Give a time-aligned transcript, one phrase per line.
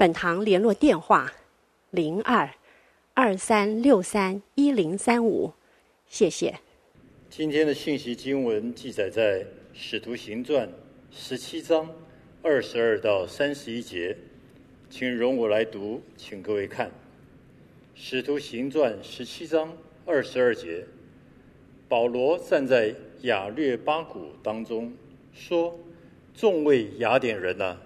[0.00, 1.30] 本堂联络电话：
[1.90, 2.48] 零二
[3.12, 5.52] 二三六三一零三五，
[6.06, 6.58] 谢谢。
[7.28, 9.40] 今天的信息经文记载在
[9.74, 10.66] 《使徒行传》
[11.10, 11.86] 十七章
[12.40, 14.16] 二十二到三十一节，
[14.88, 16.86] 请容我来读，请各位看
[17.94, 20.86] 《使徒行传》十七章二十二节。
[21.90, 24.94] 保罗站在雅略巴谷当中，
[25.34, 25.78] 说
[26.32, 27.76] ：“众位雅典人呐、！”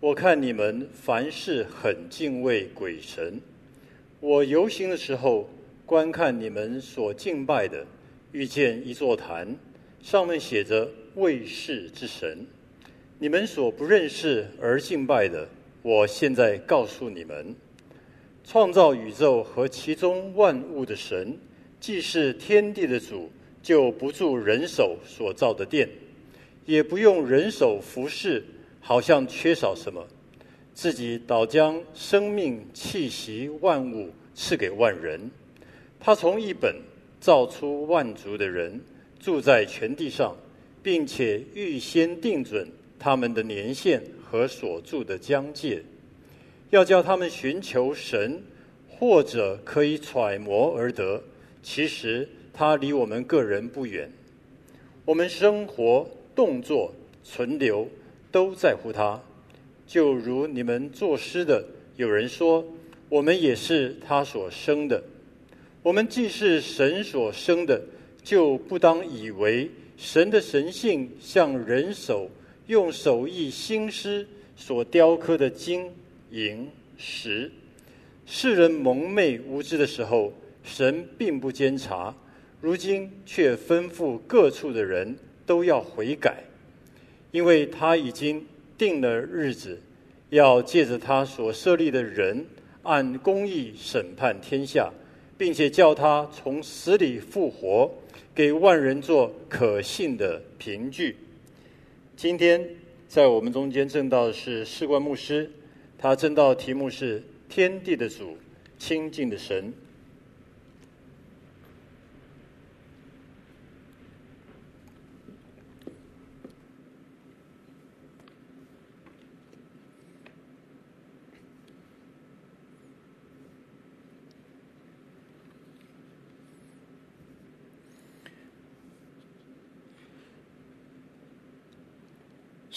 [0.00, 3.38] 我看你们凡事很敬畏鬼神。
[4.18, 5.50] 我游行的时候，
[5.84, 7.86] 观看你们所敬拜的，
[8.32, 9.54] 遇见一座坛，
[10.02, 12.46] 上面写着“未识之神”。
[13.20, 15.46] 你们所不认识而敬拜的，
[15.82, 17.54] 我现在告诉你们：
[18.42, 21.36] 创造宇宙和其中万物的神，
[21.78, 23.30] 既是天地的主，
[23.62, 25.86] 就不住人手所造的殿，
[26.64, 28.42] 也不用人手服侍。
[28.80, 30.06] 好像缺少什么，
[30.74, 35.30] 自己倒将生命气息万物赐给万人。
[36.00, 36.74] 他从一本
[37.20, 38.80] 造出万族的人，
[39.20, 40.34] 住在全地上，
[40.82, 42.66] 并且预先定准
[42.98, 45.82] 他们的年限和所住的疆界，
[46.70, 48.42] 要叫他们寻求神，
[48.88, 51.22] 或者可以揣摩而得。
[51.62, 54.10] 其实他离我们个人不远，
[55.04, 57.86] 我们生活、动作、存留。
[58.30, 59.20] 都在乎他，
[59.86, 61.64] 就如你们作诗的，
[61.96, 62.64] 有人说，
[63.08, 65.02] 我们也是他所生的。
[65.82, 67.80] 我们既是神所生的，
[68.22, 72.30] 就不当以为神的神性像人手
[72.66, 75.90] 用手艺心施所雕刻的金
[76.30, 77.50] 银石。
[78.26, 80.32] 世人蒙昧无知的时候，
[80.62, 82.14] 神并不监察；
[82.60, 86.44] 如今却吩咐各处的人都要悔改。
[87.32, 88.44] 因为他已经
[88.76, 89.78] 定了日子，
[90.30, 92.44] 要借着他所设立的人，
[92.82, 94.90] 按公义审判天下，
[95.38, 97.90] 并且叫他从死里复活，
[98.34, 101.16] 给万人做可信的凭据。
[102.16, 102.64] 今天
[103.08, 105.50] 在我们中间证道的是士冠牧师，
[105.98, 108.36] 他证道题目是“天地的主，
[108.78, 109.66] 清净的神”。《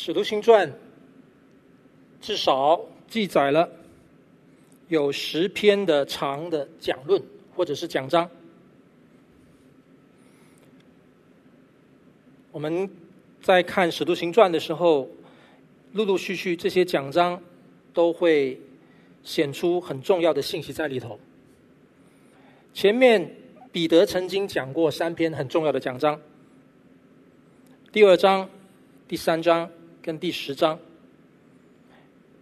[0.06, 0.70] 使徒行传》
[2.20, 2.78] 至少
[3.08, 3.70] 记载了
[4.90, 7.24] 有十篇的长的讲论
[7.56, 8.30] 或者是讲章。
[12.52, 12.90] 我们
[13.42, 15.08] 在看《使徒行传》的时候，
[15.94, 17.42] 陆陆续续这些讲章
[17.94, 18.60] 都会
[19.24, 21.18] 显出很重要的信息在里头。
[22.74, 23.38] 前面
[23.72, 26.20] 彼得曾经讲过三篇很重要的讲章，
[27.94, 28.50] 第二章、
[29.08, 29.72] 第三章。
[30.04, 30.78] 跟第十章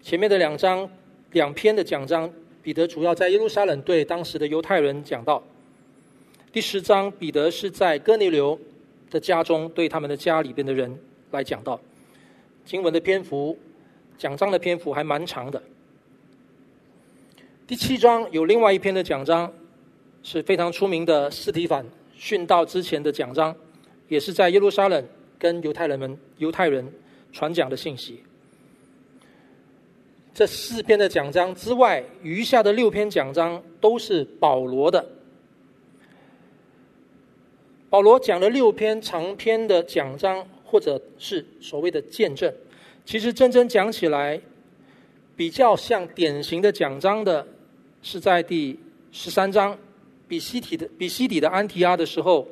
[0.01, 0.89] 前面的两章
[1.33, 2.27] 两篇的讲章，
[2.63, 5.43] 彼得主要在耶路撒冷对当时的犹太人讲道。
[6.51, 8.59] 第十章，彼得是在哥尼流
[9.11, 11.79] 的家中对他们的家里边的人来讲道。
[12.65, 13.55] 经文的篇幅，
[14.17, 15.61] 讲章的篇幅还蛮长的。
[17.67, 19.53] 第七章有另外一篇的讲章，
[20.23, 21.85] 是非常出名的司提反
[22.17, 23.55] 殉道之前的讲章，
[24.07, 25.07] 也是在耶路撒冷
[25.37, 26.91] 跟犹太人们犹太人。
[27.31, 28.21] 传讲的信息，
[30.33, 35.05] 这四篇的讲章之外，余下的六篇讲章都是保罗的。
[37.89, 42.53] 保罗讲了六篇长篇的讲章，或者是所谓的见证。
[43.05, 44.39] 其实真正讲起来，
[45.35, 47.45] 比较像典型的讲章的，
[48.01, 48.79] 是在第
[49.11, 49.77] 十三章，
[50.27, 52.47] 比西底的比西底的安提阿的时候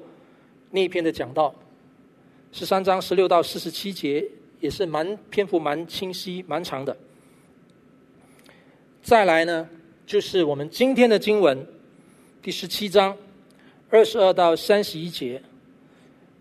[0.72, 1.54] 那一篇的讲道，
[2.52, 4.26] 十三章十六到四十七节。
[4.60, 6.96] 也是蛮篇幅蛮清晰、蛮长的。
[9.02, 9.68] 再来呢，
[10.06, 11.66] 就是我们今天的经文
[12.42, 13.18] 第十七章
[13.90, 15.42] 二十二到三十一节。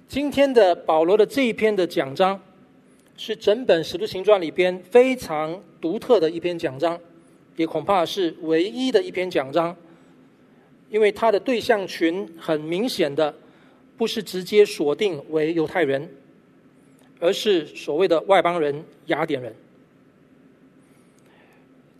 [0.08, 2.40] 今天的保罗的这一篇的讲章，
[3.16, 6.98] 是整本使徒行传里边非常独特的一篇讲章，
[7.56, 9.76] 也恐怕是唯一的一篇讲章，
[10.88, 13.34] 因为它的对象群很明显的
[13.96, 16.08] 不是直接锁定为犹太人，
[17.20, 19.54] 而是所谓的外邦人雅典人。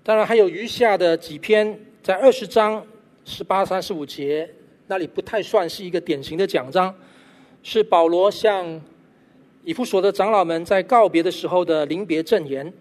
[0.03, 2.85] 当然还有余下的几篇，在二十章
[3.25, 4.49] 十八、三十五节
[4.87, 6.95] 那里不太算是一个典型的讲章，
[7.63, 8.81] 是保罗向
[9.65, 12.73] 以弗所的长老们在告别的时候的临别赠言。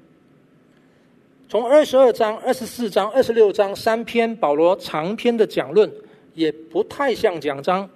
[1.50, 5.92] 从二十二章、二十四章、二十六章三篇保罗长篇的讲论，
[6.34, 7.90] 也不太像讲章，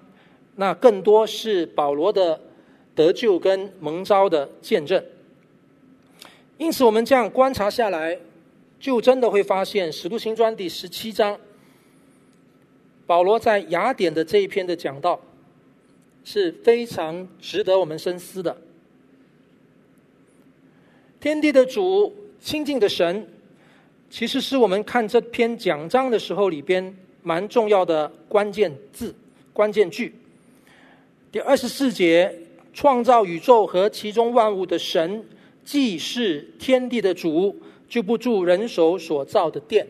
[0.55, 2.39] 那更多是保罗的
[3.01, 5.03] 得救跟蒙召的见证。
[6.59, 8.19] 因此，我们这样观察下来，
[8.79, 11.39] 就真的会发现《使徒行传》第十七章，
[13.07, 15.19] 保罗在雅典的这一篇的讲道，
[16.23, 18.55] 是非常值得我们深思的。
[21.19, 23.27] 天地的主，亲近的神。
[24.11, 29.15] 其实是我们看这篇讲章的时候里边蛮重要的关键字、
[29.53, 30.13] 关键句。
[31.31, 32.37] 第二十四节，
[32.73, 35.25] 创造宇宙和其中万物的神，
[35.63, 39.87] 既是天地的主，就不住人手所造的殿。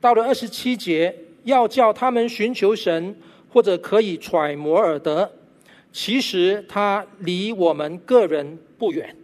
[0.00, 1.14] 到了二十七节，
[1.44, 3.16] 要叫他们寻求神，
[3.50, 5.32] 或者可以揣摩而得，
[5.92, 9.16] 其实他离我们个人不远。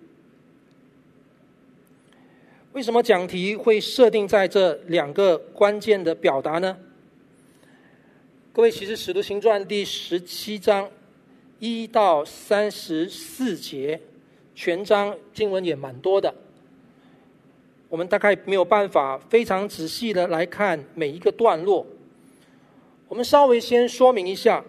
[2.73, 6.77] 为什么讲题会设定在这两个关键的表达呢？
[8.53, 10.91] 各位，其实《使徒行传》第十七章
[11.59, 14.01] 一到三十四节，
[14.55, 16.35] 全章经文也蛮多的。
[17.89, 21.87] 我们大概没有办法非常仔细的来看每一个段落。
[23.09, 24.65] 我们稍微先说明一下，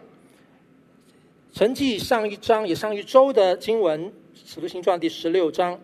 [1.52, 4.06] 成绩上一章也上一周的经文，
[4.46, 5.80] 《使徒行传》第十六章。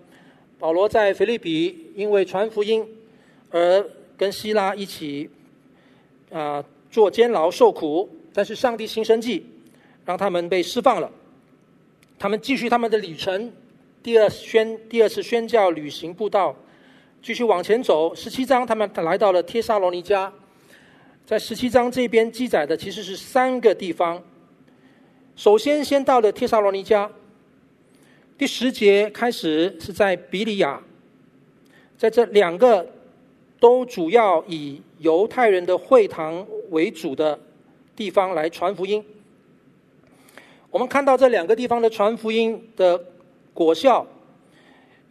[0.59, 2.87] 保罗在腓立比因为传福音
[3.49, 3.85] 而
[4.15, 5.29] 跟希拉一起
[6.31, 9.45] 啊、做监牢受苦，但是上帝行神迹，
[10.05, 11.09] 让他们被释放了。
[12.19, 13.51] 他们继续他们的旅程，
[14.01, 16.55] 第二宣第二次宣教旅行步道，
[17.21, 18.13] 继续往前走。
[18.15, 20.31] 十七章他们来到了帖撒罗尼迦，
[21.25, 24.23] 在十七章这边记载的其实是三个地方。
[25.35, 27.09] 首先先到了帖撒罗尼迦。
[28.37, 30.81] 第十节开始是在比利亚，
[31.97, 32.85] 在这两个
[33.59, 37.39] 都主要以犹太人的会堂为主的
[37.95, 39.03] 地方来传福音。
[40.73, 42.99] 我们看到这两个地方的传福音的
[43.53, 44.03] 果效，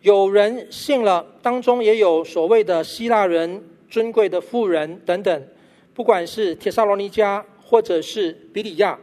[0.01, 5.49] 有人信了，当中也有所谓的希腊人、尊贵的富人等等。
[5.95, 8.99] 不管是帖撒罗尼迦或者是比利亚，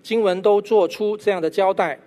[0.00, 1.98] 经文都做出这样的交代。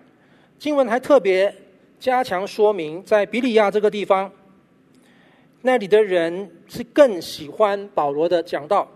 [0.57, 1.53] 经文还特别
[1.99, 4.31] 加强说明，在比利亚这个地方，
[5.63, 8.89] 那里的人是更喜欢保罗的讲道，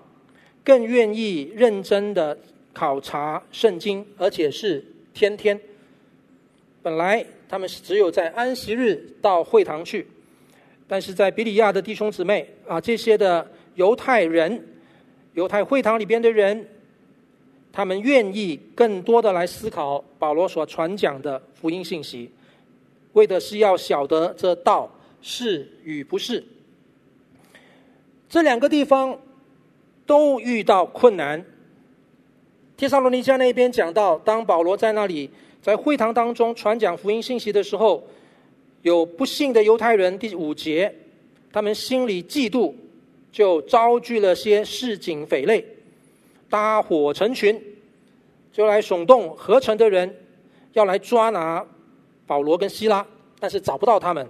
[0.63, 2.38] 更愿意认真的
[2.75, 5.60] 考察圣经，而且是天天。
[6.83, 10.06] 本来他们是只有在安息日到会堂去，
[10.88, 14.62] 但是在比利亚的弟兄姊妹啊，这些的犹太人，
[15.33, 16.68] 犹太会堂里边的人。
[17.72, 22.31] 他们愿意更多的来思考保罗所传讲的福音信息，
[23.13, 24.89] 为的是要晓得这道
[25.22, 26.42] 是与不是。
[28.30, 29.19] 这两个地方
[30.05, 31.44] 都遇到困难。
[32.77, 35.29] 帖撒罗尼迦那边讲到，当保罗在那里
[35.62, 38.03] 在会堂当中传讲福音信息的时候，
[38.82, 40.94] 有不信的犹太人，第五节，
[41.51, 42.74] 他们心里嫉妒，
[43.32, 45.65] 就招聚了些市井匪类。
[46.48, 47.60] 搭伙成群，
[48.51, 50.15] 就来耸动合成的人，
[50.74, 51.65] 要来抓拿
[52.27, 53.05] 保罗跟希拉，
[53.39, 54.25] 但是找不到他们。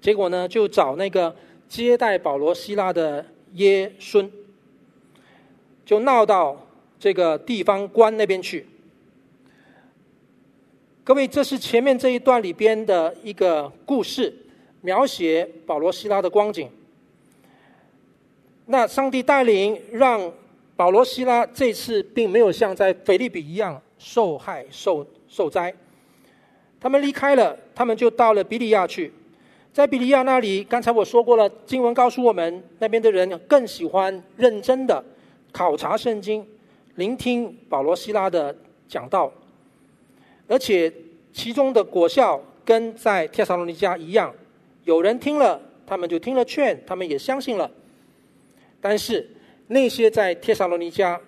[0.00, 1.34] 结果呢，就找那个
[1.68, 4.30] 接待保罗、希拉的耶孙，
[5.84, 6.56] 就闹到
[7.02, 8.64] 这个地方官那边去。
[11.02, 14.32] 各位，这是前面这一段里边的一个故事，
[14.82, 16.70] 描写保罗、西拉的光景。
[18.66, 20.32] 那上帝带领让。
[20.74, 25.72] 保罗、西拉这次并没有像在腓利比一样受害受受灾，
[26.80, 29.12] 他们离开了，他们就到了比利亚去。
[29.72, 35.04] 在比利亚那里，刚才我说过了，经文告诉我们，那边的人更喜欢认真的
[35.52, 36.44] 考察圣经，
[36.94, 38.56] 聆听保罗、希拉的
[38.88, 39.32] 讲道，
[40.46, 40.92] 而且
[41.32, 44.34] 其中的果效跟在帖撒罗尼迦一样，
[44.84, 47.70] 有人听了，他们就听了劝，他们也相信了，
[48.80, 49.28] 但是。
[49.68, 51.18] 那些在帖撒罗尼迦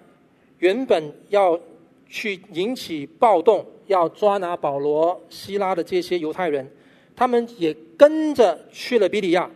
[0.59, 1.59] 原本要
[2.07, 6.71] 去引起暴动、要抓拿保罗、希拉的这些犹太人，
[7.17, 9.51] 他们也跟着去了比利亚。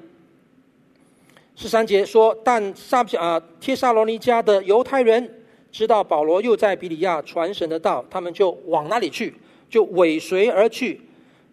[1.55, 5.38] 十三节说，但撒啊帖撒罗尼迦的犹太人
[5.71, 9.35] 知道保罗又在比利亚传神的道，他们就往那里去，
[9.69, 11.01] 就尾随而去，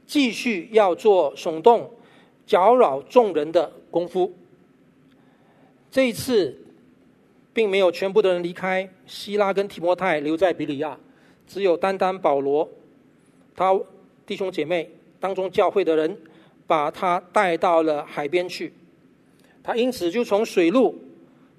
[0.06, 1.92] 继续要做耸动、
[2.46, 4.34] 搅扰众人的功夫。
[5.92, 6.58] 这一次，
[7.54, 10.98] 并没有全部的人离开，希拉跟提摩太留在比利亚，
[11.48, 12.70] 只有单单保罗，
[13.56, 13.78] 他
[14.26, 16.18] 弟兄姐妹当中教会的人。
[16.68, 18.74] 把他带到了海边去，
[19.62, 20.98] 他因此就从水路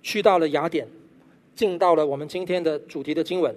[0.03, 0.89] 去到了雅典，
[1.57, 3.57] 进到了我们今天的主题的经文。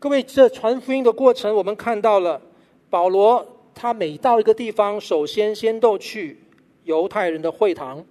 [0.00, 2.42] 各位，这传福音的过程，我们看到了
[2.90, 6.40] 保罗，他每到一个地方，首先先都去
[6.84, 8.04] 犹太人的会堂，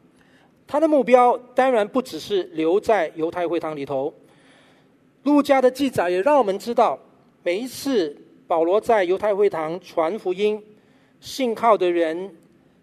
[0.66, 4.14] 他的目标当然不只是留在犹太会堂里头。
[5.24, 6.98] 路加的记载也让我们知道，
[7.44, 8.16] 每一次。
[8.48, 10.64] 保罗在犹太会堂传福音，
[11.20, 12.34] 信靠的人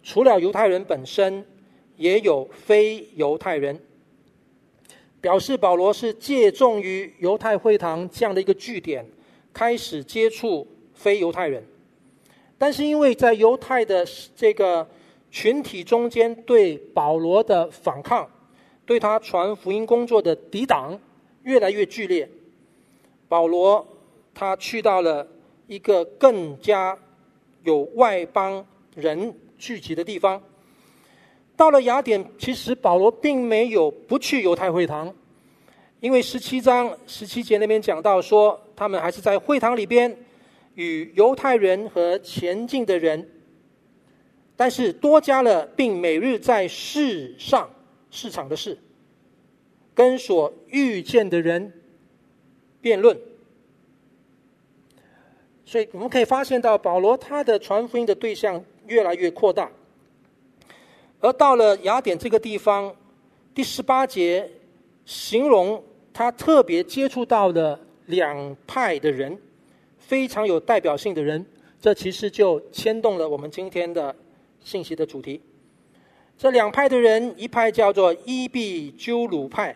[0.03, 1.43] 除了犹太人本身，
[1.97, 3.81] 也有非犹太人，
[5.21, 9.07] 表示保罗是借重于犹太会堂这样的一个据点，
[9.53, 11.65] 开始接触非犹太人。
[12.57, 14.89] 但是因为在犹太的这个
[15.31, 18.29] 群体中间，对保罗的反抗，
[18.87, 20.99] 对他传福音工作的抵挡
[21.43, 22.29] 越来越剧烈，
[23.29, 23.87] 保罗
[24.33, 25.29] 他去到了。
[25.67, 26.95] 一个更加
[27.63, 28.63] 有外邦
[28.95, 30.39] 人聚集的地方，
[31.57, 35.15] 到了雅典，其实保罗并没有不去犹太会堂，
[36.01, 40.17] 因为十七章十七节那边讲到说，他们还是在会堂里边
[40.75, 43.31] 与犹太人和前进的人，
[44.57, 47.71] 但是多加了，并每日在市上
[48.11, 48.77] 市场的事，
[49.95, 51.73] 跟所遇见的人
[52.81, 53.17] 辩论。
[55.65, 59.71] 所以我们可以发现到，保罗他的传福音的对象越来越扩大，
[61.25, 62.95] 而到了雅典这个地方，
[63.55, 64.47] 第十八节
[65.07, 69.39] 形容他特别接触到的两派的人，
[69.99, 71.43] 非常有代表性的人，
[71.81, 74.15] 这其实就牵动了我们今天的
[74.63, 75.41] 信息的主题。
[76.37, 79.75] 这两派的人，一派叫做伊壁鸠鲁派，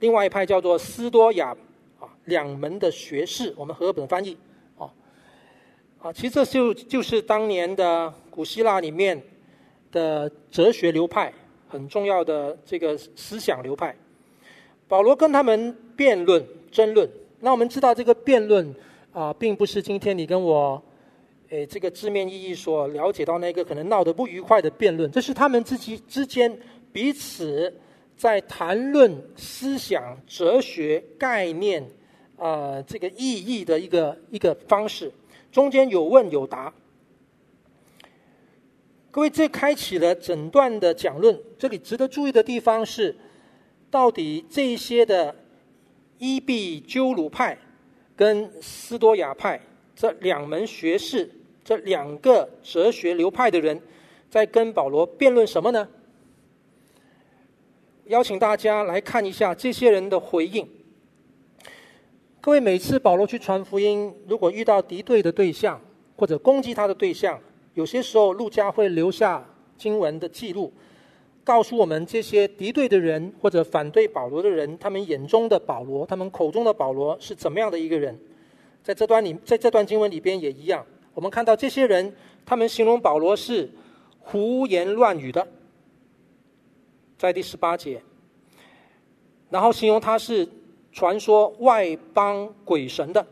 [0.00, 1.54] 另外一派叫做斯多亚
[2.00, 4.34] 啊，两门的学士，我们和本翻译。
[4.78, 9.22] 啊，其实这就就是当年的古希腊里面
[9.94, 11.32] 的哲学流派，
[11.68, 13.94] 很重要的这个思想流派。
[14.88, 17.08] 保罗跟他们辩论、争论。
[17.38, 18.74] 那我们知道，这个辩论
[19.12, 20.82] 啊，并不是今天你跟我，
[21.50, 25.08] 诶，这个字面意义所了解到那个可能闹得不愉快的辩论。
[25.10, 26.58] 这是他们自己之间
[26.92, 27.72] 彼此
[28.16, 31.86] 在谈论思想、哲学概念
[32.36, 35.12] 啊，这个意义的一个一个方式。
[35.52, 36.72] 中间有问有答，
[39.14, 41.40] 各位，这开启了整段的讲论。
[41.56, 43.14] 这里值得注意的地方是，
[43.88, 45.32] 到底这些的
[46.18, 47.56] 伊壁鸠鲁派
[48.16, 49.60] 跟斯多亚派
[49.94, 51.30] 这两门学士，
[51.62, 53.80] 这两个哲学流派的人，
[54.28, 55.88] 在跟保罗辩论什么呢？
[58.06, 60.68] 邀请大家来看一下这些人的回应。
[62.40, 65.80] 各位，每次保罗去传福音，如果遇到敌对的对象
[66.16, 67.40] 或者攻击他的对象，
[67.74, 69.44] 有些时候路加会留下
[69.76, 70.72] 经文的记录，
[71.44, 78.18] 告诉我们这些敌对的人或者反对保罗的人，他们眼中的保罗，他们口中的保罗是怎么样的一个人。
[78.82, 82.14] 在这段里，在这段经文里边也一样，我们看到这些人，
[82.46, 83.70] 他们形容保罗是
[84.20, 85.46] 胡言乱语的，
[87.18, 88.02] 在第十八节，
[89.50, 90.48] 然后形容他是。
[90.96, 93.26] 传说外邦鬼神的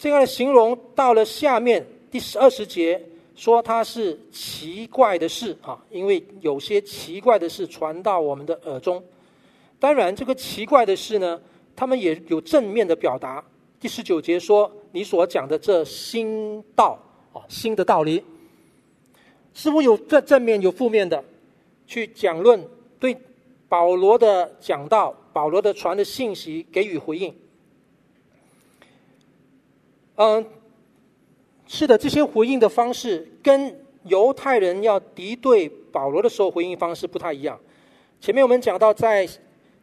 [0.00, 2.98] 这样的形容，到了下面第十二十节，
[3.36, 9.04] 说他是奇怪的事啊，因为有些奇怪的事传到我们的耳中。
[9.78, 11.38] 当然，这个奇怪的事呢，
[11.76, 13.44] 他们也有正面的表达。
[13.78, 16.98] 第十九节说：“你所讲的这新道
[17.34, 18.24] 啊，新的道理，
[19.52, 21.22] 似乎有正正面有负面的
[21.86, 22.66] 去讲论
[22.98, 23.14] 对。”
[23.68, 27.32] 保罗的讲道，保罗的传的信息给予回应。
[30.22, 30.44] 嗯，
[31.66, 33.74] 是的，这些回应的方式跟
[34.04, 37.58] 犹太人要敌对保罗的时候回应方式不太一样。
[38.20, 39.26] 前面我们讲到，在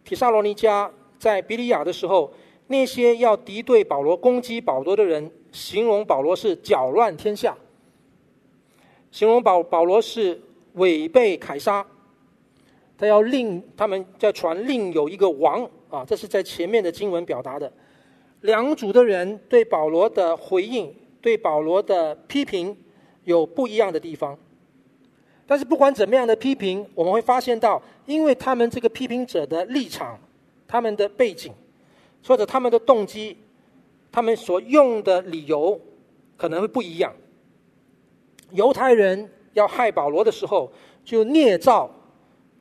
[0.03, 2.31] 提撒罗尼迦、在比利亚的时候，
[2.67, 7.57] 那些要敌对保罗、攻击保罗的人，形容保罗是搅乱天下，
[9.09, 10.39] 形容保保罗是
[10.73, 11.83] 违背凯撒。
[12.95, 17.73] 他要另，他们在传另有一个王啊，这是在前面的经文表达的。
[18.41, 22.77] 两组的人对保罗的回应对保罗的批评
[23.23, 24.37] 有不一样的地方。
[25.45, 30.19] 但是不管怎么样的批评，我们会发现到，因为他们这个批评者的立场、
[30.67, 31.53] 他们的背景，
[32.25, 33.37] 或者他们的动机，
[34.11, 35.79] 他们所用的理由
[36.35, 37.13] 可能会不一样。
[38.51, 40.71] 犹太人要害保罗的时候，
[41.05, 41.89] 就捏造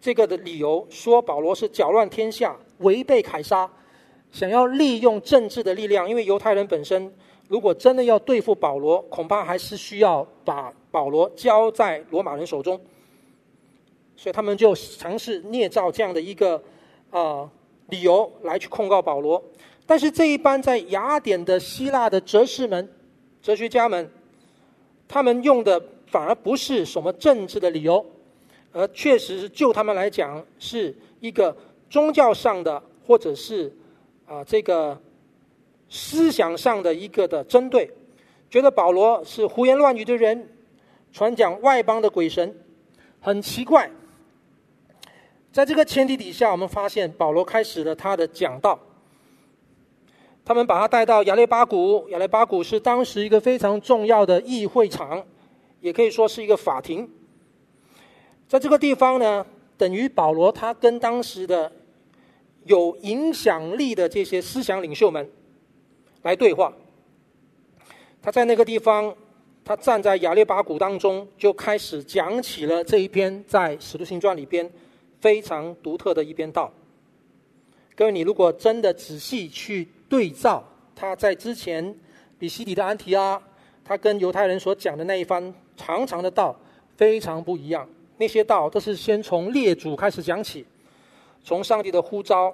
[0.01, 3.69] 这个的理由，说保罗是搅乱天下、违背凯撒，
[4.33, 6.09] 想要利用政治的力量。
[6.09, 7.13] 因为犹太人本身，
[7.49, 12.81] 如果真的要对付保罗，恐怕还是需要把保罗交在罗马人手中，
[14.17, 16.57] 所以他们就尝试捏造这样的一个
[17.11, 17.51] 啊、呃、
[17.89, 19.43] 理由来去控告保罗。
[19.87, 22.93] 但是这一般在雅典的希腊的哲士们、
[23.41, 24.11] 哲学家们，
[25.07, 28.05] 他们用的反而不是什么政治的理由，
[28.73, 31.57] 而确实是就他们来讲是一个
[31.89, 33.73] 宗教上的，或者是
[34.27, 35.01] 啊、这个。
[35.89, 37.89] 思想上的一个的针对，
[38.51, 40.49] 觉得保罗是胡言乱语的人，
[41.13, 42.53] 传讲外邦的鬼神，
[43.21, 43.89] 很奇怪。
[45.53, 48.77] 在这个前提底下，我们发现保罗开始了他的讲道。
[50.45, 55.25] 他们把他带到亚列巴谷，亚列巴谷是当时一个非常重要的议会场，
[55.79, 57.09] 也可以说是一个法庭。
[58.49, 59.47] 在这个地方呢，
[59.79, 61.71] 等于保罗他跟当时的
[62.67, 65.29] 有影响力的这些思想领袖们。
[66.23, 66.73] 来对话。
[68.21, 69.15] 他在那个地方，
[69.65, 74.69] 他站在亚列巴谷当中，就开始讲起了这一篇在《使徒行传》里边
[75.21, 76.73] 非常独特的一篇道。
[77.95, 80.63] 各位，你如果真的仔细去对照
[80.95, 81.95] 他在之前
[82.39, 83.41] 比西底的安提阿，
[83.85, 86.59] 他跟犹太人所讲的那一番长长的道，
[86.97, 87.89] 非常不一样。
[88.19, 90.67] 那些道都是先从列祖开始讲起，
[91.47, 92.53] 从上帝的呼召，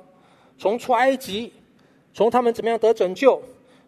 [0.58, 1.50] 从出埃及，
[2.12, 3.42] 从他们怎么样得拯救。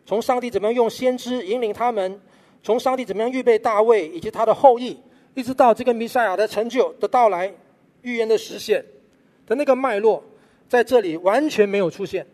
[0.07, 2.19] 从上帝怎么样用先知引领他们，
[2.63, 4.99] 从上帝怎么样预备大卫以及他的后裔，
[5.35, 7.53] 一直到这个弥赛亚的成就的到来、
[8.01, 8.83] 预言的实现
[9.47, 10.25] 的那个脉络，
[10.67, 12.27] 在这里完全没有出现。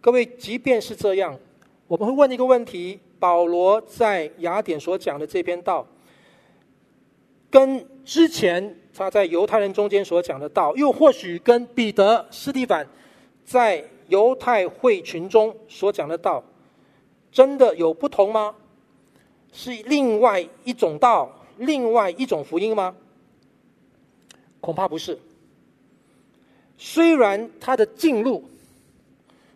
[0.00, 1.38] 各位，即便是这样，
[1.86, 5.86] 我们会问一个问题：保罗在雅典所讲的这篇道，
[7.52, 12.88] 跟之前他在犹太人中间所讲的道，又或许跟彼得、斯蒂凡。
[13.44, 16.42] 在犹太会群中所讲的道，
[17.30, 18.54] 真的有不同吗？
[19.52, 22.94] 是另外一种道，另外一种福音吗？
[24.60, 25.18] 恐怕不是。
[26.78, 28.42] 虽然他的进入、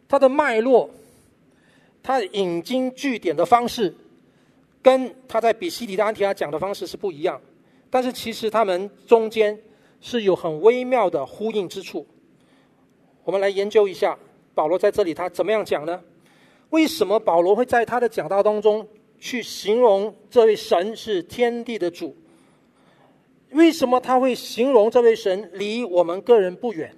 [0.09, 0.91] 他的脉络、
[2.03, 3.95] 他引经据典的方式，
[4.83, 7.41] 跟他在比西底的安提阿讲的方式是不一样，
[7.91, 9.59] 但是其实他们中间
[10.01, 12.07] 是有很微妙的呼应之处。
[13.25, 14.19] 我们来研究一下
[14.55, 16.01] 保罗在这里他怎么样讲呢？
[16.71, 18.87] 为什么保罗会在他的讲道当中
[19.21, 22.17] 去形容这位神是天地的主？
[23.51, 26.95] 为什么他会形容这位神离我们个人不远？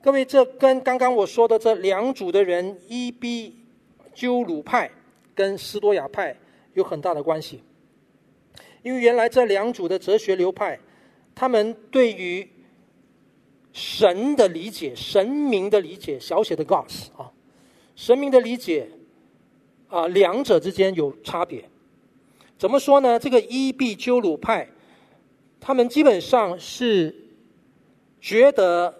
[0.00, 3.56] 各位，这跟刚刚我说的这两组的人伊比
[4.14, 4.90] 鸠鲁派
[5.34, 6.36] 跟斯多亚派
[6.72, 7.62] 有很大的关系，
[8.84, 10.78] 因为原来这两组的哲学流派，
[11.34, 12.46] 他们对于
[13.72, 17.32] 神的理解，神明的理解，小写的 gods 啊，
[17.96, 18.88] 神明的理解
[19.88, 21.64] 啊，两者之间有差别。
[22.58, 23.18] 怎么说呢？
[23.18, 24.68] 这个伊壁鸠鲁派，
[25.60, 27.14] 他们基本上是
[28.20, 28.94] 觉得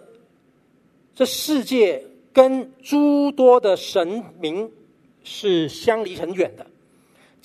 [1.13, 4.71] 这世界跟诸多的神明
[5.23, 6.65] 是相离很远的，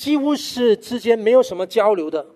[0.01, 2.27] 几乎是之间没有什么交流的。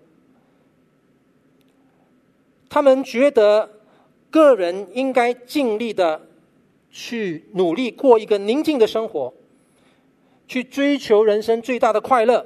[2.69, 3.71] 他们觉得。
[4.31, 6.27] 个人应该尽力的
[6.91, 9.33] 去努力过一个宁静的生活，
[10.45, 12.45] 去追求人生最大的快乐。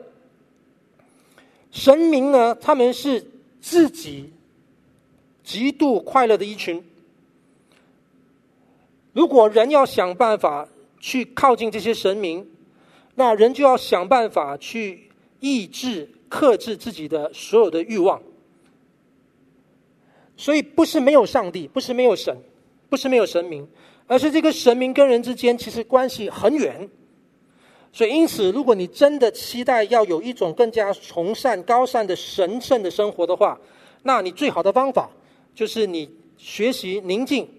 [1.72, 3.26] 神明呢，他们是
[3.60, 4.32] 自己
[5.44, 6.84] 极度快乐的一群。
[9.14, 12.48] 如果人要想办法去靠近这些神明，
[13.16, 15.09] 那人就要想办法去
[15.40, 18.22] 抑制、克制自己的所有的欲望。
[20.38, 22.36] 所以不是没有上帝，不是没有神，
[22.90, 23.68] 不是没有神明，
[24.08, 26.90] 而是这个神明跟人之间其实关系很远。
[27.92, 33.60] 所以因此，如果你真的期待要有一种更加崇善、高尚的神圣的生活的话，
[34.04, 35.10] 那你最好的方法
[35.54, 37.50] 就是你学习宁静，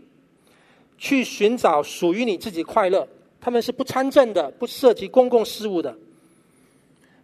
[0.96, 3.06] 去寻找属于你自己快乐。
[3.40, 5.94] 他们是不参政的，不涉及公共事务的，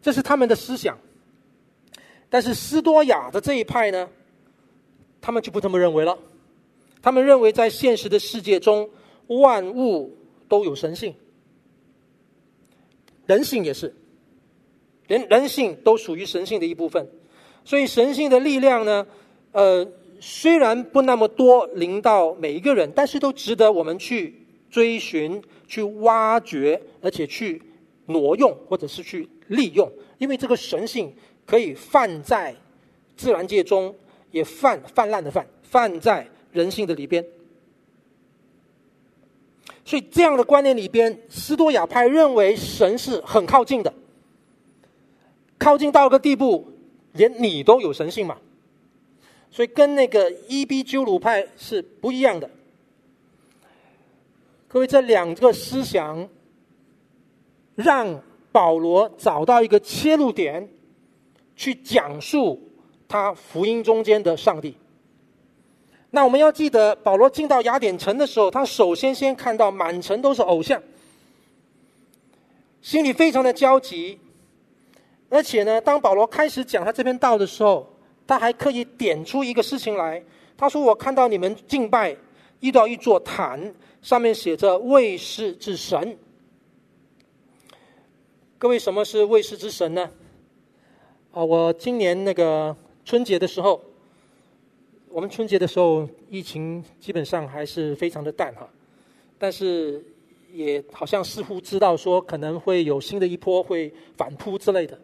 [0.06, 0.96] 这是他们的思想。
[2.30, 4.08] 但是斯多亚的这一派呢？
[5.20, 6.16] 他们就不这么认为了，
[7.02, 8.88] 他们认为在现实的世界中，
[9.26, 10.16] 万物
[10.46, 11.12] 都有神性，
[13.26, 13.92] 人性也是，
[15.08, 17.08] 人人性都属于神性的一部分，
[17.64, 19.04] 所以神性的力量呢，
[19.50, 19.84] 呃，
[20.20, 27.60] 虽然不那么多临到每一个人，但是都值得我们去追寻、去挖掘，而且去
[28.06, 31.14] 挪用或者是去利用，因为这个神性
[31.44, 32.54] 可以泛在
[33.16, 33.94] 自然界中，
[34.30, 37.24] 也泛泛滥的泛泛在人性的里边。
[39.84, 43.94] 所以这样的观念里边，斯多亚派认为神是很靠近的，
[45.58, 46.66] 靠近到个地步，
[47.12, 48.36] 连你都有神性嘛。
[49.48, 52.50] 所以跟那个伊比鸠鲁派是不一样的。
[54.68, 56.28] 各位，这两个思想
[57.76, 60.68] 让保罗找到一个切入点，
[61.54, 62.60] 去讲述
[63.06, 64.76] 他福音中间的上帝。
[66.10, 70.82] 那我们要记得，保罗进到雅典城的时候，他首先先看到满城都是偶像，
[72.80, 74.18] 心里非常的焦急。
[75.28, 77.86] 而且呢，当保罗开始讲他这篇道的时候，
[78.26, 80.22] 他还刻意点出一个事情来。
[80.56, 82.16] 他说：“我看到你们敬拜
[82.60, 86.16] 遇到一座坛，上面写着‘未识之神’。
[88.58, 90.10] 各位，什么是卫士之神呢？
[91.30, 93.80] 啊，我今年那个春节的时候。”
[95.10, 98.68] 我们春节的时候，疫情基本上还是非常的淡哈，
[99.38, 100.04] 但是
[100.52, 104.98] 也好像似乎知道说可能会有新的一波会反扑之类的，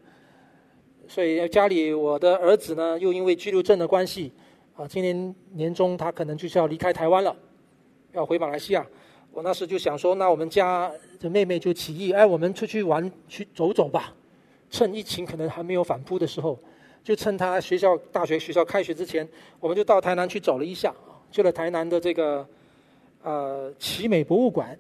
[1.09, 4.33] 所以家里我的儿子呢，又因为居留证的关系，
[4.77, 7.35] 啊，今年年中他可能就是要离开台湾了，
[8.13, 8.87] 要回马来西亚。
[9.33, 14.15] 我那时就想说，那我们家的妹妹就起义，哎，我们出去玩去走走吧，
[14.71, 16.59] 趁疫情可能还没有反扑的时候。
[17.03, 20.95] 就趁他学校大学学校开学之前，我们就到台南去走了一下，
[21.33, 22.47] 去了台南的这个
[23.23, 24.79] 呃奇美博物馆。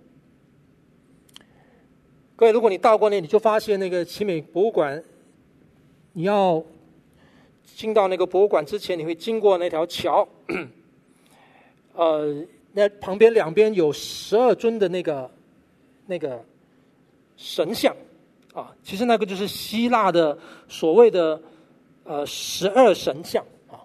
[2.37, 5.03] 各位，如果你到过那，你就发现那个奇美博物馆，
[6.13, 6.63] 你要
[7.65, 10.29] 进到那个博物馆之前，你会经过那条桥，
[11.95, 15.31] 呃，那旁边两边有十二尊的那个
[16.07, 16.45] 那个
[17.37, 17.95] 神像
[18.53, 21.41] 啊，其实那个就是希腊的所谓的。
[22.05, 23.79] 呃，十二神像啊，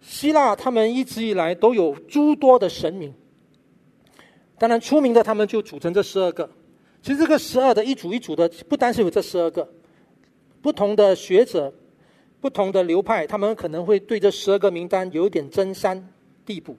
[0.00, 3.14] 希腊他们一直以来都有诸多的神明，
[4.58, 6.50] 当然出名的他们就组成这十二个。
[7.00, 9.72] 其实这个十二的一组一组的，不单是有这十二个，
[10.60, 11.72] 不同的学者、
[12.40, 16.12] 不同的流派，他们可能会对这十二个名单有一点争三
[16.44, 16.76] 地步，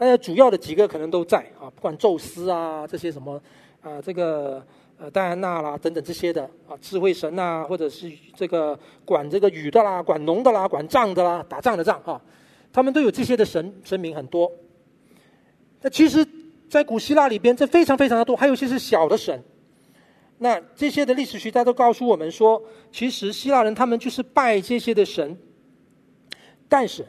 [0.00, 3.38] 但是主要的几个可能都在啊，不管宙斯啊这些什么
[3.82, 4.64] 啊这个。
[5.02, 12.20] 呃，戴安娜啦，等等这些的啊，智慧神呐、啊，或者是这个管这个雨的啦，管农的啦，管仗的啦，打仗的仗啊，
[12.70, 14.52] 他们都有这些的神神明很多。
[15.80, 16.22] 那其实，
[16.68, 19.42] 在古希腊里边，这非常非常的多，还有一些是小的神。
[20.36, 25.34] 那这些的历史学家都告诉我们说，其实希腊人他们就是拜这些的神，
[26.68, 27.06] 但是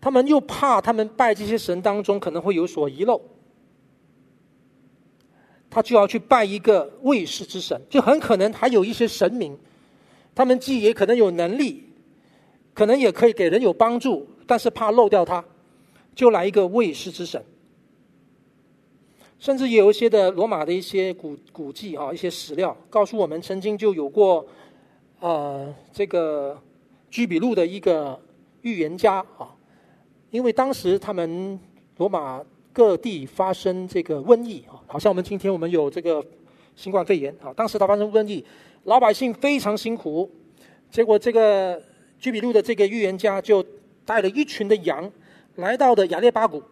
[0.00, 3.20] 他们又怕他们拜这些神当中可能会有所遗漏。
[5.70, 9.56] 他就要去拜一个未识之神，就很可能还有一些神明，
[10.34, 11.84] 他们既也可能有能力，
[12.72, 15.44] 可能也可以给人有帮助，但是怕漏掉他，
[16.14, 17.44] 就来一个未识之神。
[19.38, 24.44] 甚至有一些的罗马的一些古古迹啊，一些史料告诉我们，曾经就有过，
[25.20, 26.60] 呃，这个
[27.10, 28.18] 居比路的一个
[28.62, 29.54] 预言家啊，
[30.30, 31.58] 因为当时他们
[31.96, 32.42] 罗马。
[32.70, 36.24] 各地发生这个瘟疫啊，好像我们今天我们有这个
[36.76, 38.44] 新冠肺炎啊，当时它发生瘟疫，
[38.84, 40.30] 老百姓非常辛苦，
[40.88, 41.82] 结果这个
[42.20, 43.64] 居比路的这个预言家就
[44.04, 45.10] 带了一群的羊
[45.56, 46.62] 来到的亚列巴谷，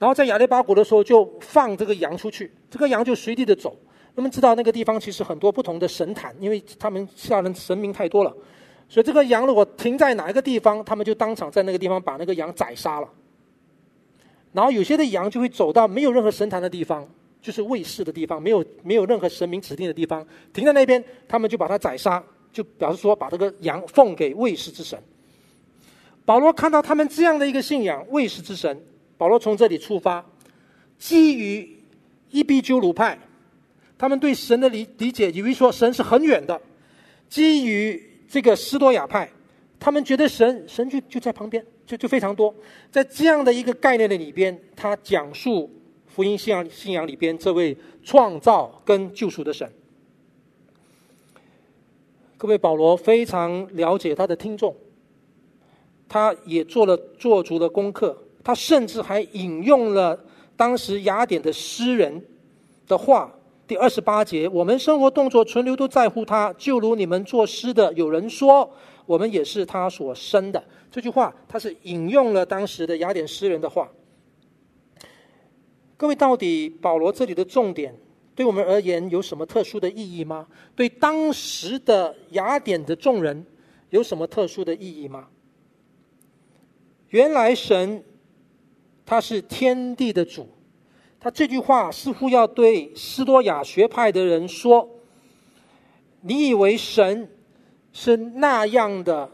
[0.00, 3.76] 然后在亚列巴谷的时候就放这个羊出去，这个羊就随地的走。
[4.16, 8.36] 他们知道那个地方其实很多不同的神坛，因为他们希腊人神明太多了，
[8.92, 13.08] 所以这个羊如果停在哪一个地方，他们就当场在那个地方把那个羊宰杀了。
[14.52, 17.08] 然后有些的羊就会走到没有任何神坛的地方，
[17.40, 25.02] 就是卫士的地方，没有没有任何神明指定的地方，停在那边，他们就把它宰杀，就表示说把这个羊奉给卫士之神。
[26.26, 28.78] 保罗看到他们这样的一个信仰，卫士之神，
[29.16, 30.22] 保罗从这里出发，
[30.98, 31.78] 基于
[32.30, 33.18] 伊壁鸠鲁派，
[33.96, 36.60] 他们对神的理理解以为说神是很远的；
[37.30, 39.30] 基于这个斯多亚派，
[39.78, 41.62] 他们觉得神神就就在旁边。
[41.84, 42.54] 就就非常多，
[42.90, 45.68] 在这样的一个概念的里边，他讲述
[46.06, 49.70] 福音信仰信仰里边这位创造跟救赎的神。
[52.38, 54.74] 各位，保罗非常了解他的听众，
[56.08, 60.24] 他也做了做足了功课，他甚至还引用了
[60.56, 62.24] 当时雅典的诗人
[62.86, 63.30] 的话，
[63.72, 68.70] 第二十八节，我们生活动作存留都在乎他，就如你们作诗的有人说，
[69.06, 70.62] 我们也是他所生的。
[70.90, 73.90] 这句话，他是引用了当时的雅典诗人的话。
[75.96, 77.98] 各位，到底保罗这里的重点
[78.34, 80.46] 对我们而言有什么特殊的意义吗？
[80.76, 83.46] 对当时的雅典的众人
[83.88, 85.28] 有什么特殊的意义吗？
[87.08, 88.04] 原来神
[89.06, 90.46] 他是天地的主，
[91.22, 94.88] 他这句话似乎要对斯多亚学派的人说：
[96.22, 97.30] 你以为神
[97.92, 99.30] 是那样的，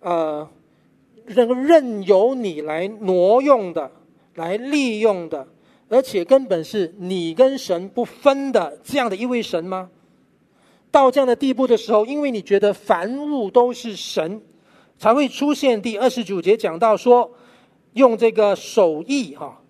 [0.00, 0.50] 呃，
[1.24, 3.92] 任任由你来挪用的？
[4.34, 5.46] 来利用的，
[5.88, 9.88] 而且根本是你跟神不分的这样的一位神吗？
[10.90, 14.42] 到这样的地步的时候，因为你觉得凡物都是神，
[14.96, 17.30] 才会出现第二十九节讲到说，
[17.92, 19.60] 用这个手艺哈，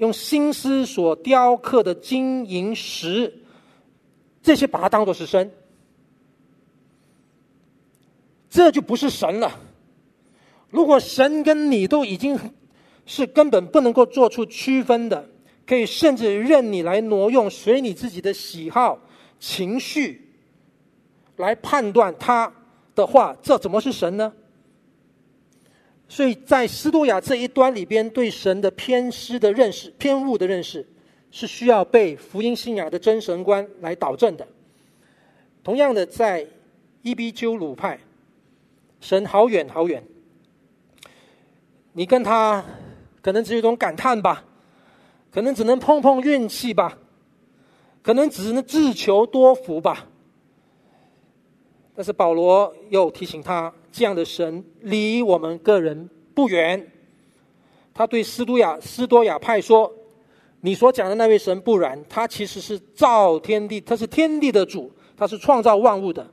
[0.00, 3.32] 用心思所雕刻的金银石，
[4.42, 5.50] 这些把它当做是神，
[8.50, 9.58] 这就不是神了。
[10.68, 12.38] 如果神跟你都已经。
[13.06, 15.28] 是根本不能够做出区分的，
[15.66, 18.96] 可以甚至任你来挪用，随你自己的喜好、
[19.40, 20.30] 情绪
[21.34, 22.52] 来判断他
[22.94, 24.32] 的话，这怎么是神呢？
[26.10, 30.84] 所以在斯多亚这一端里边，对神的偏失的认识、偏误的认识，
[31.30, 34.46] 是需要被福音信仰的真神观来导正的。
[35.62, 36.44] 同样的，在
[37.02, 38.00] 伊比鸠鲁派，
[39.00, 40.02] 神好远好远，
[41.92, 42.64] 你跟他。
[43.22, 44.42] 可能只有一种感叹吧，
[45.30, 46.96] 可能只能碰碰运气吧，
[48.02, 50.08] 可能只能自求多福吧。
[52.00, 56.90] 但是保罗又提醒他，这样的神离我们个人不远。
[57.92, 59.92] 他对斯都亚斯多亚派说
[60.62, 66.26] ：“你所讲的那位神不然，他其实是造天地，他是天地的主，他是创造万物的。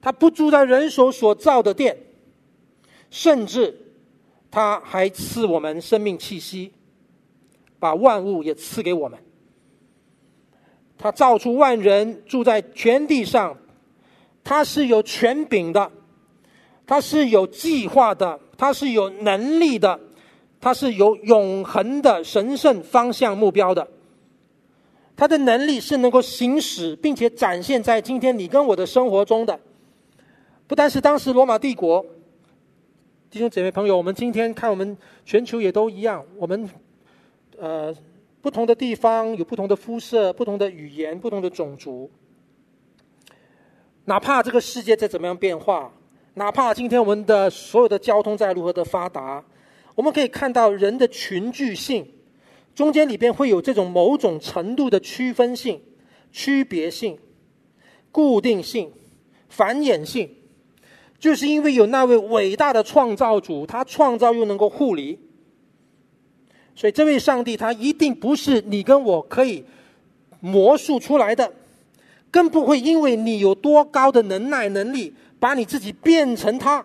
[0.00, 1.98] 他不住在人手所造的殿，
[3.10, 3.76] 甚至。”
[4.48, 6.72] 他还赐我们生命气息，
[7.80, 9.18] 把万物也赐给我们。
[10.96, 13.56] 他造出万人住在全地上，
[14.44, 15.90] 他是有权柄的，
[16.86, 19.98] 他是有计划的，他是有能力的，
[20.60, 23.86] 他是有永恒的神圣方向目标的。
[25.14, 29.60] 他的能力是能够行使并且展现在今天你跟我的生活中的，
[30.66, 32.04] 不单是当时罗马帝国。
[33.30, 36.24] 弟兄姐妹朋友，我们今天看，我们全球也都一样。
[36.36, 36.68] 我们
[37.58, 37.94] 呃，
[38.40, 42.10] 不同的地方有不同的肤色、不同的语言、不同的种族。
[44.04, 45.92] 哪怕这个世界再怎么样变化，
[46.34, 49.44] 哪怕今天我们的所有的交通在如何的发达，
[49.94, 52.06] 我们可以看到人的群聚性
[52.74, 55.80] 中间里边会有这种某种程度的区分性、
[56.32, 57.18] 区别性、
[58.10, 58.90] 固定性、
[59.48, 60.28] 繁衍性。
[61.18, 65.20] 就是因为有那位伟大的创造主，他创造又能够护理，
[66.74, 69.64] 所以这位上帝他一定不是你跟我可以
[70.40, 71.52] 魔术出来的，
[72.32, 76.84] 更不会因为你有多高的能耐能力，把你自己变成他。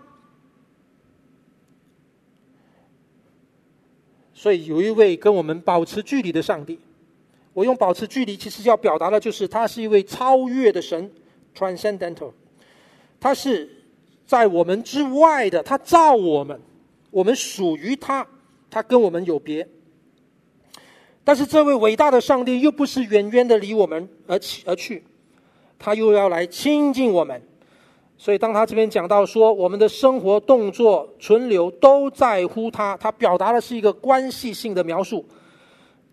[4.36, 6.80] 所以有一位跟我们保持距离的上帝，
[7.54, 11.12] 我用保持距离，其实要表达的就是他是一位超越的神
[11.56, 12.32] ，transcendental，
[13.20, 13.74] 他是。
[14.28, 16.60] 在我们之外的，他造我们，
[17.12, 18.28] 我们属于他，
[18.70, 19.66] 他跟我们有别。
[21.24, 25.02] 但是这位伟大的上帝又不是远远的离我们而去而去，
[25.80, 27.42] 他又要来亲近我们。
[28.18, 35.26] 所以当他这边讲到说，我们的生活、动作、存留都在乎他，他表达的是一个关系性的描述。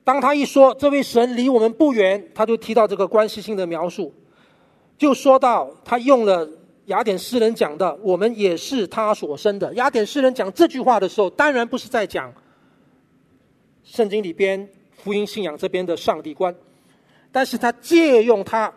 [0.05, 4.13] 当他一说这位神离我们不远，他就提到这个关系性的描述，
[4.99, 6.49] 就说到他用了。
[6.89, 9.73] 雅典诗人讲的，我们也是他所生的。
[9.73, 12.31] 雅典诗人讲这句话的时候，当然不是在讲
[13.83, 16.55] 圣经里边福音信仰这边的上帝观，
[17.33, 18.71] 但是他借用他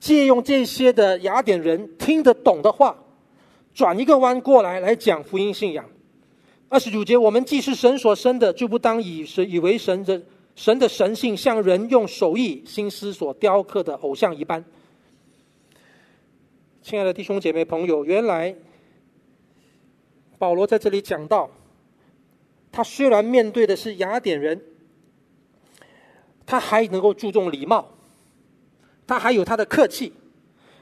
[0.00, 2.96] 借用这些的雅典人听得懂的话，
[3.74, 5.84] 转一个弯过来来讲福音信仰。
[6.68, 10.22] 二十九节，我们既是神所生的，就不当以神以为神的
[10.54, 14.64] 神的神性像人用手艺心思所雕刻的偶像一般。
[16.82, 18.54] 亲爱的弟兄姐妹朋友，原来
[20.38, 21.50] 保罗在这里讲到，
[22.70, 24.62] 他虽然面对的是雅典人，
[26.46, 27.97] 他还能够注重礼貌，
[29.08, 30.12] 他还有他的客气，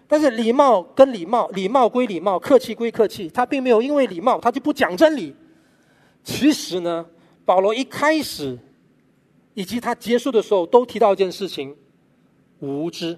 [0.08, 5.34] 但是礼貌跟礼貌，礼貌归礼貌，客气归客气，他并没有因为礼貌他就不讲真理。
[6.24, 7.06] 其实呢，
[7.44, 8.58] 保罗一开始
[9.54, 11.74] 以及他结束的时候都提到一件事情，
[12.58, 13.16] 无知。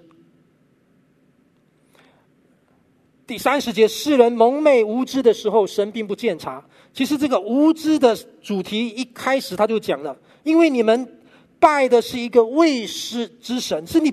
[3.25, 6.63] 第三十节，世人蒙昧无知的时候，神并不鉴察。
[6.93, 11.19] 其实这个无知的主题一开始他就讲了，因为你们
[11.59, 14.11] 拜的是一个未知之神，是你，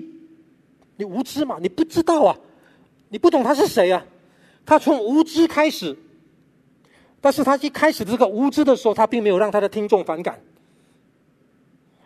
[0.97, 1.57] 你无知嘛？
[1.61, 2.37] 你不知道啊，
[3.09, 4.05] 你不懂他是谁啊？
[4.65, 5.97] 他从无知开始，
[7.21, 10.39] 但是他一开始这个无知的时候，他并没有让他的听众反感。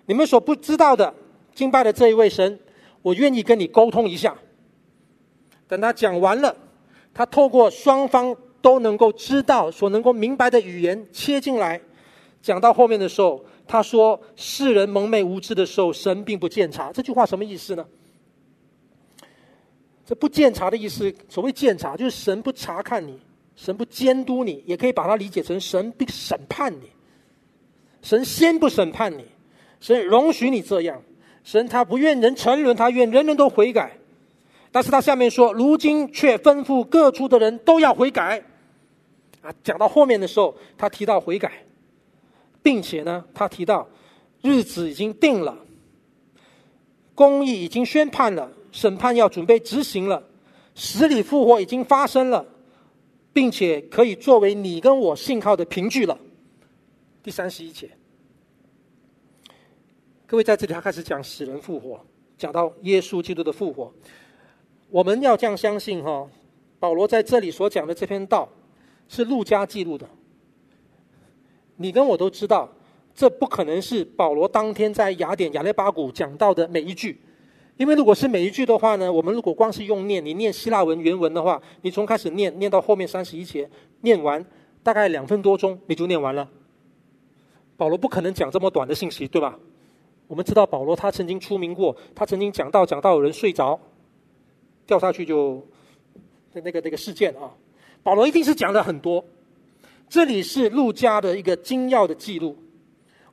[0.05, 1.13] 你们所不知道的
[1.55, 2.59] 敬拜的这一位神，
[3.01, 4.37] 我愿意跟你沟通一下。
[5.67, 6.55] 等他讲完了。
[7.13, 11.81] 他透过双方都能够知道、所能够明白的语言切进来，
[12.41, 17.85] 讲到后面的时候，他说：“世人蒙昧无知的时候，神并不鉴察。”这句话什么意思呢？
[20.05, 23.19] 这不鉴察的意思，所谓鉴察，就是神不查看你，
[23.55, 26.89] 神不监督你，也可以把它理解成神不审判你。
[28.01, 29.25] 神先不审判你，
[29.79, 31.01] 神容许你这样，
[31.43, 33.95] 神他不愿人沉沦，他愿人人都悔改。
[34.71, 38.43] 但是他下面说，如今却吩咐各处的人都要悔改，
[39.41, 41.63] 啊，讲到后面的时候，他提到悔改，
[42.63, 43.87] 并且呢，他提到
[44.41, 45.57] 日子已经定了，
[47.13, 50.23] 公义已经宣判了，审判要准备执行了，
[50.75, 52.45] 死里复活已经发生了，
[53.33, 56.17] 并且可以作为你跟我信靠的凭据了。
[57.23, 57.89] 第三十一节，
[60.25, 61.99] 各位在这里他开始讲死人复活，
[62.37, 63.93] 讲到耶稣基督的复活。
[64.89, 66.27] 我们要这样相信哈，
[66.79, 68.49] 保罗在这里所讲的这篇道，
[69.07, 70.07] 是路加记录的。
[71.75, 72.73] 你跟我都知道，
[73.13, 77.21] 这不可能是保罗当天在雅典亚利巴谷讲到的每一句，
[77.81, 83.67] 因为如果是每一句的话呢，我们如果光是用念，你念希腊文原文的话，你从开始念念到后面三十一节，
[84.01, 84.45] 念完
[84.83, 86.47] 大概两分多钟你就念完了。
[87.77, 89.57] 保罗不可能讲这么短的信息，对吧？
[90.27, 93.79] 我们知道保罗他曾经出名过，他曾经讲到讲到有人睡着。
[94.85, 95.65] 掉下去就
[96.53, 97.49] 那个那个事件啊，
[98.03, 99.25] 保罗一定是讲了很多。
[100.07, 102.55] 这里是路加的一个精要的记录，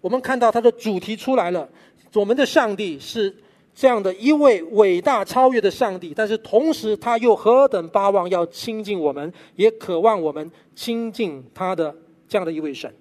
[0.01, 1.69] 我们看到他的主题出来了。
[2.15, 3.37] 我们的上帝是
[3.79, 11.95] 这样的一位伟大超越的上帝，但是同时他又何等巴望要亲近我们，也渴望我们亲近他的
[12.27, 12.93] 这样的一位神。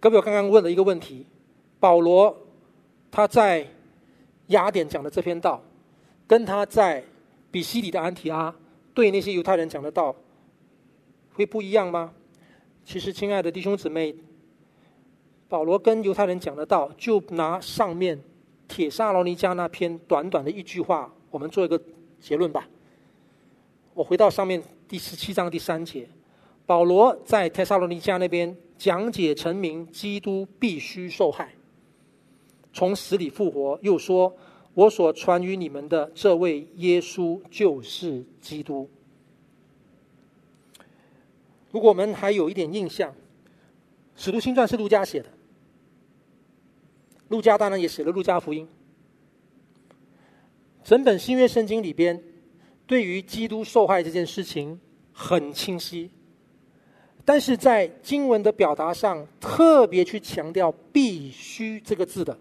[0.00, 1.26] 各位，我刚刚问了一个问题，
[1.78, 2.34] 保罗
[3.10, 3.66] 他在。
[4.48, 5.62] 雅典讲的这篇道，
[6.26, 7.02] 跟他在
[7.50, 8.54] 比西里的安提阿
[8.92, 10.14] 对那些犹太人讲的道，
[11.32, 12.12] 会不一样吗？
[12.84, 14.14] 其实，亲爱的弟兄姊妹，
[15.52, 18.18] 保罗跟犹太人讲的道，就拿上面
[18.66, 21.78] 铁沙罗尼迦那篇短短的一句话，我们做一个
[22.18, 22.66] 结论吧。
[23.92, 26.08] 我回到上面第十七章第三节，
[26.64, 31.52] 保罗在铁沙罗尼迦那边讲解陈明，基督必须受害。
[32.72, 34.34] 从死里复活，又说
[34.72, 38.88] ：“我所传与你们的这位耶稣就是基督。”
[41.70, 43.10] 如果我们还有一点印象，
[44.16, 45.28] 《使徒行传》是路加写的，
[47.32, 48.68] 路加当然也写了《路加福音》。
[50.84, 52.22] 整本新约圣经里边，
[52.86, 54.78] 对于基督受害这件事情
[55.14, 56.10] 很清晰，
[57.24, 62.38] 但是在经文的表达上，特别去强调“必须”这个字的。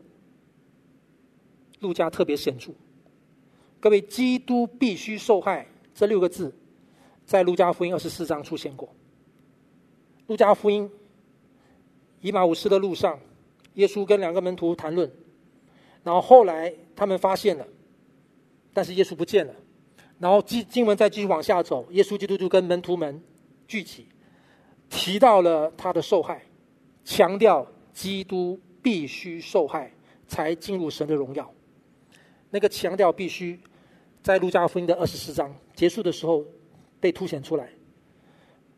[1.80, 2.74] 路加特别显著，
[3.80, 6.54] 各位，基督必须受害这六个字，
[7.26, 8.94] 在路加福音二十四章出现过。
[10.28, 10.92] 路加福音，
[12.20, 13.18] 以马五斯的路上，
[13.76, 15.10] 耶稣跟两个门徒谈论，
[16.04, 17.66] 然后后来他们发现了，
[18.74, 19.54] 但是耶稣不见了，
[20.20, 23.22] 然后经经文再继续往下走，耶稣基督就跟门徒们
[23.68, 24.08] 聚集，
[24.90, 26.44] 提到了他的受害，
[27.04, 29.92] 强调基督必须受害
[30.28, 31.52] 才进入神的荣耀。
[32.50, 33.60] 那个强调必须
[34.22, 36.46] 在路加福音的二十四章结束的时候
[37.00, 37.70] 被凸显出来。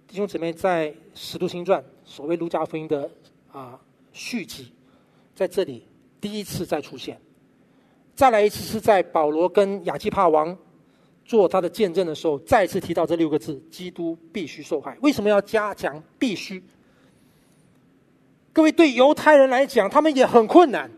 [0.07, 3.09] 弟兄姊妹，在使徒行传所谓路加福音的
[3.51, 3.79] 啊
[4.11, 4.71] 续集，
[5.35, 5.87] 在这里
[6.21, 7.19] 第一次再出现。
[8.15, 10.55] 再来一次是在保罗跟亚基帕王
[11.25, 14.97] 做他的见证的时候，再次提到这六个字：基督必须受害。
[15.01, 16.63] 为什么要加强必须？
[18.51, 20.91] 各位，对犹太人来讲，他们也很困难。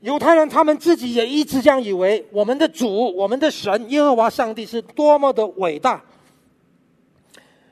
[0.00, 6.04] 犹太人他们自己也一直这样以为，我们的主、我们的神耶和华上帝是多么的伟大。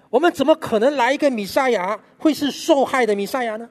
[0.09, 3.69] 我们怎么可能来一个弥赛亚会是受害的弥赛亚呢？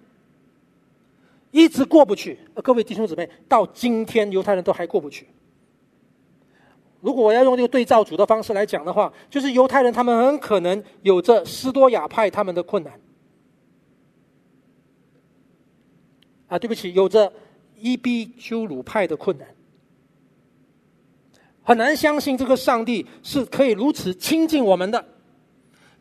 [1.58, 2.38] 一直过不去。
[2.64, 5.28] 各位弟兄姊妹，到今天犹太人都还过不去。
[7.02, 13.00] 如果我要用这个对照组的方式来讲的话，就是犹太人他们很可能有着斯多亚派他们的困难。
[16.48, 17.34] 啊，对不起，有着。
[17.80, 19.48] 伊壁鸠鲁派的困难。
[21.62, 25.06] 很难相信这个上帝是可以如此亲近我们的，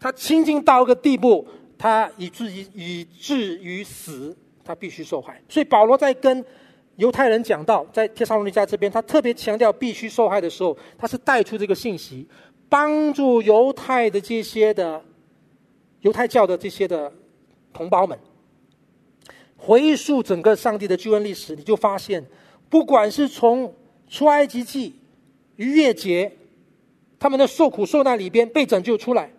[0.01, 1.47] 他亲近到一个地步，
[1.77, 4.35] 他以至于以至于死，
[4.67, 5.41] 他必须受害。
[5.49, 6.45] 所以保罗在跟
[6.97, 12.27] 犹太人讲到，在帖撒罗尼迦这边，他特别强调必须受害的时候，他是带出这个信息，
[12.69, 15.03] 帮助犹太的这些的
[16.01, 17.13] 犹太教的这些的
[17.73, 18.19] 同胞们，
[19.57, 22.25] 回溯整个上帝的救恩历史，你就发现，
[22.69, 23.75] 不管是从
[24.09, 24.95] 出埃及记、
[25.57, 26.33] 逾越节，
[27.19, 29.31] 他们的受苦受难里边被拯救出来，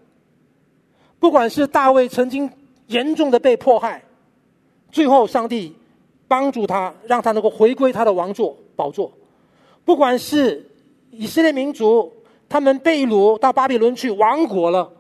[1.19, 2.49] 不管是大卫曾经
[2.88, 4.03] 严重的被迫害，
[4.91, 5.75] 最后上帝。
[6.29, 9.09] 帮助他，让他能够回归他的王座宝座。
[9.85, 10.69] 不管是
[11.09, 12.11] 以色列民族，
[12.49, 14.91] 他们被掳到巴比伦去亡国了，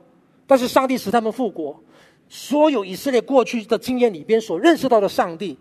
[0.45, 1.77] 但是上帝使他们复国。
[2.29, 5.57] 所有以色列过去的经验里边所认识到的上帝，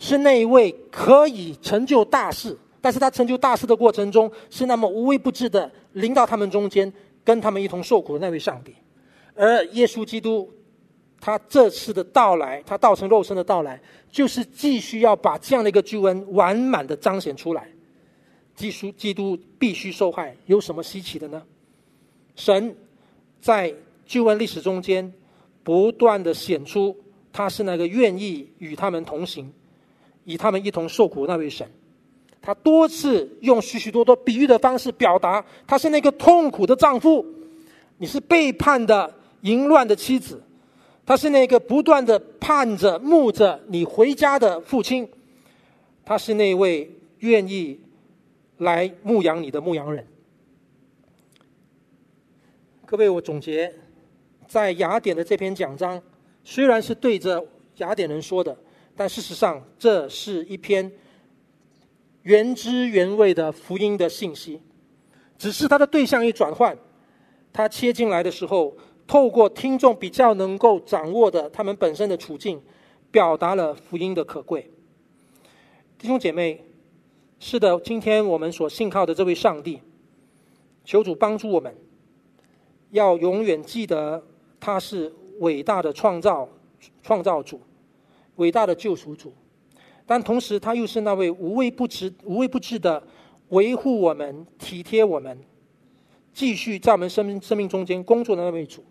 [0.00, 8.74] 是那一位可以成就大事，但是他成就大事的过程中，是那么无微不至的临到他们中间，跟他们一同受苦的那位上帝。
[9.36, 10.50] 而耶稣基督。
[11.24, 17.66] 他这次的到来，他道成肉身的到来，就是继续要把这样的一个救恩完满的彰显出来。
[18.54, 21.42] 基督基督必须受害，有什么稀奇的呢？
[22.36, 22.76] 神
[23.40, 25.10] 在救恩历史中间
[25.62, 26.94] 不断的显出，
[27.32, 29.50] 他是那个愿意与他们同行，
[30.24, 31.66] 与他们一同受苦的那位神。
[32.42, 37.24] 他多次用许许多多比喻的方式表达，他是那个痛苦的丈夫，
[37.96, 39.10] 你是背叛的
[39.40, 40.42] 淫乱的妻子。
[41.06, 45.06] 他是那个不断的盼着、慕着你回家的父亲，
[46.02, 47.78] 他是那位愿意
[48.56, 50.06] 来牧养你的牧羊人。
[52.86, 53.70] 各位，我总结，
[54.46, 56.02] 在雅典的这篇讲章，
[56.42, 57.46] 虽然是对着
[57.76, 58.56] 雅典人说的，
[58.96, 60.90] 但事实上这是一篇
[62.22, 64.58] 原汁原味的福音的信息，
[65.36, 66.74] 只是它的对象一转换，
[67.52, 68.74] 它切进来的时候。
[69.06, 72.60] 透过听众比较能够掌握的他们本身的处境，
[73.10, 74.70] 表达了福音的可贵。
[75.98, 76.64] 弟兄姐妹，
[77.38, 79.80] 是的，今天我们所信靠的这位上帝，
[80.84, 81.74] 求主帮助我们，
[82.90, 84.22] 要永远记得
[84.58, 86.48] 他是伟大的创造
[87.02, 87.60] 创造主，
[88.36, 89.32] 伟大的救赎主，
[90.06, 93.02] 但同时他又是那位无微不至无微不至的
[93.50, 95.38] 维护我们、体贴我们，
[96.32, 98.82] 继续在我们生命生命中间工作的那位主。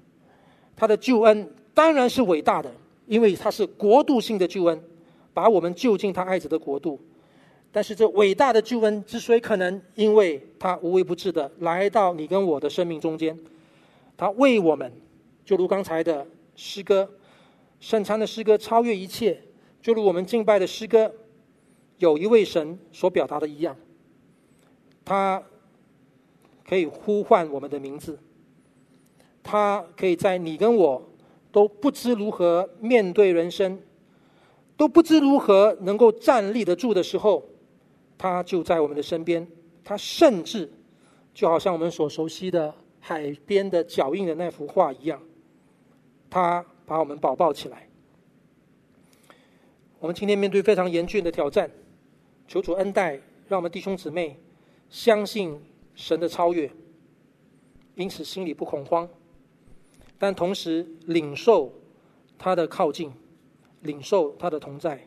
[0.76, 2.74] 他的救恩当然是伟大的，
[3.08, 4.84] 因为他是国度性的救恩，
[5.34, 7.00] 把我们救进他爱子的国度。
[7.72, 13.38] 但是这伟大的救恩之所以可能，因为他无微不至的来到你跟我的生命中间，
[14.16, 14.92] 他为我们，
[15.44, 17.10] 就如刚才的诗歌，
[17.80, 19.42] 圣餐的诗歌超越一切，
[19.82, 21.12] 就如我们敬拜的诗歌，
[21.98, 23.76] 有一位神所表达的一样，
[25.04, 25.42] 他
[26.68, 28.20] 可以呼唤我们的名字。
[29.44, 31.02] 他可以在你跟我
[31.52, 33.78] 都不知如何面对人生，
[34.76, 37.44] 都不知如何能够站立得住的时候，
[38.18, 39.46] 他就在我们的身边。
[39.84, 40.72] 他甚至
[41.34, 45.22] 就好像我们所熟悉的海边的脚印的那幅画一样，
[46.30, 47.90] 他把我们抱抱起来。
[50.00, 51.70] 我们今天面对非常严峻的挑战，
[52.48, 53.20] 求主恩待，
[53.50, 54.40] 让我们弟兄姊妹
[54.90, 55.62] 相信
[55.94, 56.72] 神的超越，
[57.96, 59.08] 因此心里不恐慌。
[60.24, 61.70] 但同时领受
[62.40, 63.12] 他的靠近，
[63.82, 65.06] 领受他的同在，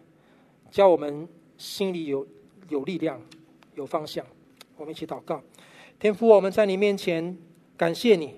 [0.70, 2.26] 叫我们心里有
[2.68, 3.18] 有力量、
[3.76, 4.26] 有方向。
[4.76, 5.42] 我们一起祷告，
[5.98, 7.34] 天父，我们在你面前
[7.78, 8.34] 感谢你，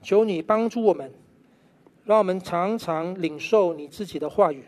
[0.00, 1.12] 求你帮助我们，
[2.04, 4.66] 让我们常常领受你自己的话语。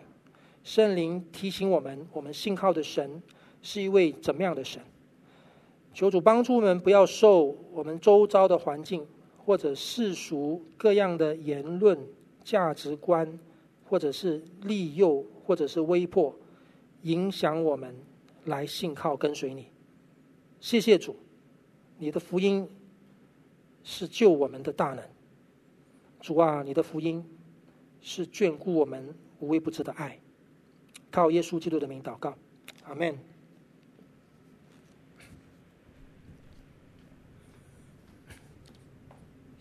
[0.64, 3.22] 圣灵提醒我们，我们信靠的神
[3.62, 4.82] 是一位怎么样的神？
[5.94, 9.06] 求主帮助我们，不要受我们周遭的环境。
[9.50, 11.98] 或者世俗各样的言论、
[12.44, 13.36] 价值观，
[13.84, 16.32] 或者是利诱，或者是威迫，
[17.02, 17.92] 影响我们
[18.44, 19.66] 来信靠跟随你。
[20.60, 21.16] 谢谢主，
[21.98, 22.68] 你的福音
[23.82, 25.04] 是救我们的大能。
[26.20, 27.28] 主啊，你的福音
[28.00, 30.16] 是眷顾我们无微不至的爱。
[31.10, 32.38] 靠耶稣基督的名祷告，
[32.84, 33.18] 阿门。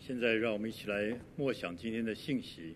[0.10, 2.76] 现在，让我们一起来默想今天的信息。